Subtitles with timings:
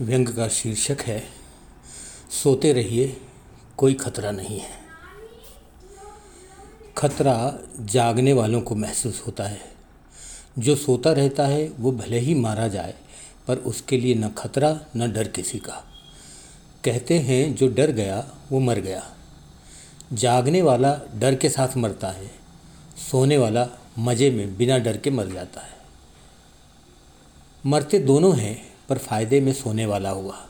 [0.00, 1.24] व्यंग का शीर्षक है,
[2.42, 3.20] सोते रहिए,
[3.76, 4.70] कोई खतरा नहीं है।
[6.98, 9.60] खतरा जागने वालों को महसूस होता है।
[10.58, 12.94] जो सोता रहता है, वो भले ही मारा जाए,
[13.48, 15.84] पर उसके लिए न खतरा, न डर किसी का।
[16.84, 19.14] कहते हैं, जो डर गया, वो मर गया।
[20.12, 22.30] जागने वाला डर के साथ मरता है,
[23.10, 23.68] सोने वाला
[23.98, 25.78] मज़े में बिना डर के मर जाता है।
[27.66, 30.48] मरते दोनों हैं पर फ़ायदे में सोने वाला हुआ।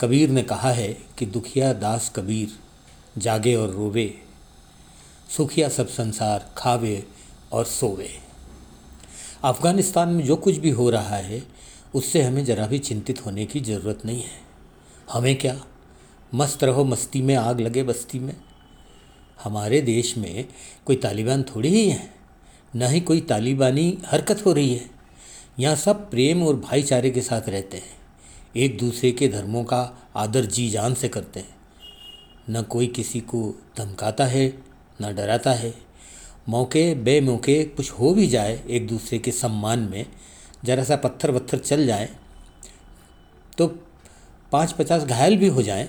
[0.00, 2.48] कबीर ने कहा है कि दुखिया, दास कबीर,
[3.18, 4.18] जागे और रोवे।
[5.36, 7.06] सुखिया सब संसार खावे
[7.52, 8.10] और सोवे।
[9.44, 11.42] अफ़गानिस्तान में जो कुछ भी हो रहा है,
[11.94, 14.42] उससे हमें ज़रा भी चिंतित होने की ज़रूरत नहीं है।
[15.12, 15.64] हमें क्या?
[16.34, 18.36] मस्त रहो मस्ती में, आग लगे बस्ती में।
[19.44, 20.48] हमारे देश में
[20.86, 22.14] कोई तालिबान थोड़ी ही है।
[22.76, 25.01] ना ही कोई तालिबानी हरकत हो रही है।
[25.56, 28.00] यहाँ सब प्रेम और भाईचारे के साथ रहते हैं।
[28.56, 29.80] एक दूसरे के धर्मों का
[30.16, 31.54] आदर जी जान से करते हैं।
[32.50, 33.42] न कोई किसी को
[33.76, 34.46] धमकाता है,
[35.02, 35.74] न डराता है।
[36.48, 40.06] मौके बे मौके कुछ हो भी जाए एक दूसरे के सम्मान में,
[40.64, 42.08] ज़रा सा पत्थर वत्थर चल जाए
[43.58, 43.66] तो
[44.52, 45.88] पाँच पचास घायल भी हो जाएँ,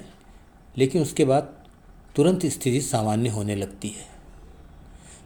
[0.78, 1.54] लेकिन उसके बाद
[2.16, 4.06] तुरंत स्थिति सामान्य होने लगती है।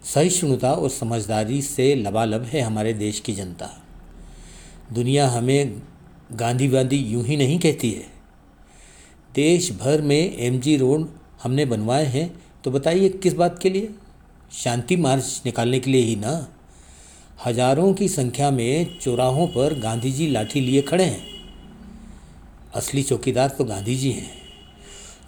[0.06, 3.70] सहिष्णुता और समझदारी से लबालब है हमारे देश की जनता।
[4.94, 5.82] दुनिया हमें
[6.32, 8.06] गांधी वादी यूँ ही नहीं कहती है।
[9.36, 11.08] देश भर में एमजी रोड
[11.44, 12.30] हमने बनवाए हैं
[12.64, 13.90] तो बताइए किस बात के लिए?
[14.54, 16.48] शांति मार्च निकालने के लिए ही ना।
[17.46, 21.26] हज़ारों की संख्या में चौराहों पर गांधी जी लाठी लिए खड़े हैं।
[22.76, 24.32] असली चौकीदार तो गांधी जी हैं।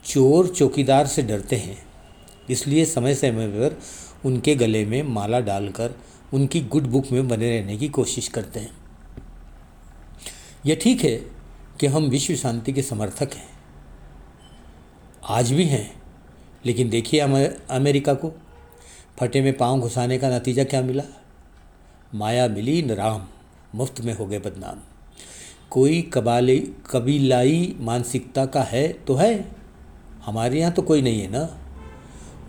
[0.06, 1.78] चोर चौकीदार से डरते हैं।
[2.50, 3.80] इसलिए समय समय पर
[4.26, 5.96] उनके गले में माला डालकर
[6.34, 8.72] उनकी गुड बुक में बने रहने की कोशिश करते हैं।
[10.66, 11.16] यह ठीक है
[11.80, 13.48] कि हम विश्व शांति के समर्थक हैं।
[15.30, 15.90] आज भी हैं,
[16.66, 18.32] लेकिन देखिए अमेरिका को।
[19.20, 21.04] फटे में पाँव घुसाने का नतीजा क्या मिला?
[22.14, 23.26] माया मिली न राम,
[23.76, 24.80] मुफ़्त में हो गए बदनाम।
[25.72, 29.34] कोई कबाली, कबीलाई मानसिकता का है तो है।
[30.26, 31.50] हमारे यहाँ तो कोई नहीं है ना।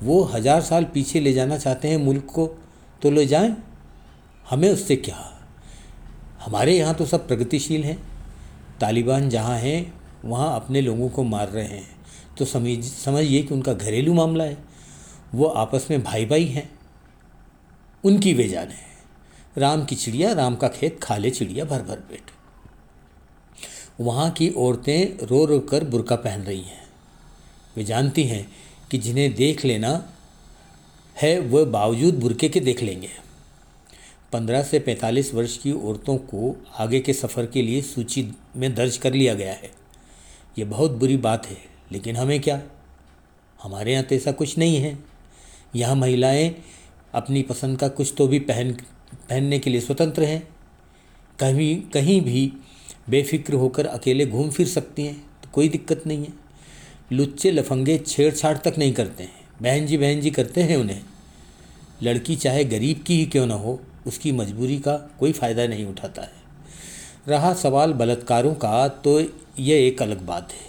[0.02, 2.46] वो हज़ार साल पीछे ले जाना चाहते हैं मुल्क को
[3.02, 3.56] तो ले जाएँ।
[4.50, 5.26] हमें उससे क्या?
[6.40, 7.98] हमारे यहाँ तो सब प्रगतिशील हैं।
[8.80, 12.00] तालिबान जहाँ हैं, वहाँ अपने लोगों को मार रहे हैं।
[12.38, 14.58] तो समझ समझिए कि उनका घरेलू मामला है।
[15.34, 16.70] वो आपस में भाई भाई हैं।
[18.04, 18.90] उनकी वे जाने
[19.58, 22.30] राम की चिड़िया, राम का खेत खा ले चिड़िया भर भर पेट।
[24.00, 26.88] वहाँ की औरतें रो रो कर बुरका पहन रही हैं।
[27.76, 28.50] वे जानती हैं
[28.90, 30.12] कि जिन्हें देख लेना
[31.22, 33.08] है वह बावजूद बुरके के देख लेंगे।
[34.32, 38.26] पंद्रह से पैंतालीस वर्ष की औरतों को आगे के सफ़र के लिए सूची
[38.56, 39.70] में दर्ज कर लिया गया है।
[40.58, 41.56] ये बहुत बुरी बात है,
[41.92, 42.60] लेकिन हमें क्या?
[43.62, 44.98] हमारे यहाँ तो ऐसा कुछ नहीं है।
[45.76, 46.54] यहाँ महिलाएँ
[47.14, 48.72] अपनी पसंद का कुछ तो भी पहन,
[49.30, 50.42] पहनने के लिए स्वतंत्र हैं।
[51.38, 52.52] कहीं कहीं भी
[53.10, 56.32] बेफिक्र होकर अकेले घूम फिर सकती हैं तो कोई दिक्कत नहीं है।
[57.12, 61.00] लुच्चे लफंगे छेड़छाड़ तक नहीं करते हैं। बहन जी बहन जी करते हैं उन्हें।
[62.02, 63.80] लड़की चाहे गरीब की ही क्यों ना हो
[64.10, 66.38] उसकी मजबूरी का कोई फ़ायदा नहीं उठाता है।
[67.28, 70.68] रहा सवाल बलात्कारों का तो यह एक अलग बात है।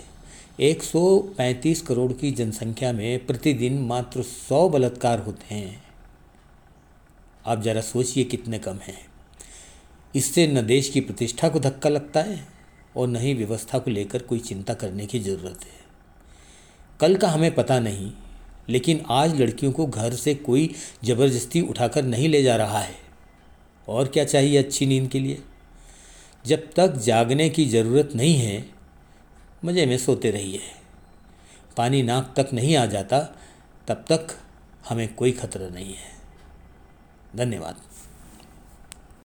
[0.62, 5.84] 135 करोड़ की जनसंख्या में प्रतिदिन मात्र 100 बलात्कार होते हैं।
[7.46, 8.98] आप ज़रा सोचिए कितने कम हैं।
[10.16, 12.40] इससे न देश की प्रतिष्ठा को धक्का लगता है
[12.98, 15.80] और न ही व्यवस्था को लेकर कोई चिंता करने की ज़रूरत है।
[17.00, 18.12] कल का हमें पता नहीं,
[18.70, 20.70] लेकिन आज लड़कियों को घर से कोई
[21.04, 23.01] ज़बरदस्ती उठाकर नहीं ले जा रहा है।
[23.88, 25.44] और क्या चाहिए अच्छी नींद के लिए?
[26.46, 28.66] जब तक जागने की ज़रूरत नहीं है,
[29.66, 30.60] मज़े में सोते रहिए।
[31.78, 33.20] पानी नाक तक नहीं आ जाता,
[33.88, 34.28] तब तक
[34.90, 36.12] हमें कोई खतरा नहीं है।
[37.36, 37.91] धन्यवाद।